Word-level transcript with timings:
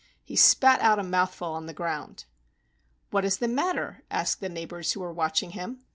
He 0.23 0.35
spat 0.35 0.79
out 0.81 0.97
a 0.97 1.03
mouthful 1.03 1.53
on 1.53 1.67
the 1.67 1.75
ground. 1.75 2.25
"What 3.11 3.23
is 3.23 3.37
the 3.37 3.47
matter?" 3.47 4.01
asked 4.09 4.39
the 4.39 4.49
neighbors 4.49 4.93
who 4.93 4.99
were 4.99 5.13
watching 5.13 5.51
him. 5.51 5.85